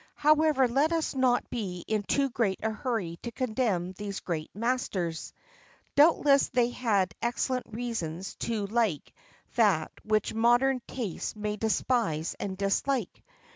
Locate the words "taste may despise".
10.87-12.33